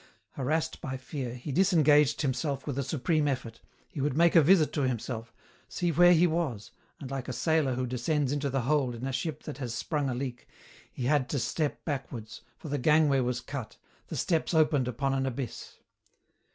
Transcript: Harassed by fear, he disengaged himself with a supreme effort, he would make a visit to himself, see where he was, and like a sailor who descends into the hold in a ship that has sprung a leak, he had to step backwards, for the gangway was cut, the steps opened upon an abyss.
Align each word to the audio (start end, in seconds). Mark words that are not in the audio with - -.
Harassed 0.31 0.81
by 0.81 0.97
fear, 0.97 1.35
he 1.35 1.51
disengaged 1.51 2.23
himself 2.23 2.65
with 2.65 2.75
a 2.79 2.83
supreme 2.83 3.27
effort, 3.27 3.61
he 3.87 4.01
would 4.01 4.17
make 4.17 4.35
a 4.35 4.41
visit 4.41 4.73
to 4.73 4.81
himself, 4.81 5.31
see 5.69 5.91
where 5.91 6.13
he 6.13 6.25
was, 6.25 6.71
and 6.99 7.11
like 7.11 7.27
a 7.27 7.31
sailor 7.31 7.75
who 7.75 7.85
descends 7.85 8.31
into 8.31 8.49
the 8.49 8.61
hold 8.61 8.95
in 8.95 9.05
a 9.05 9.11
ship 9.11 9.43
that 9.43 9.59
has 9.59 9.75
sprung 9.75 10.09
a 10.09 10.15
leak, 10.15 10.47
he 10.91 11.03
had 11.05 11.29
to 11.29 11.37
step 11.37 11.85
backwards, 11.85 12.41
for 12.57 12.67
the 12.67 12.79
gangway 12.79 13.19
was 13.19 13.41
cut, 13.41 13.77
the 14.07 14.17
steps 14.17 14.55
opened 14.55 14.87
upon 14.87 15.13
an 15.13 15.27
abyss. 15.27 15.77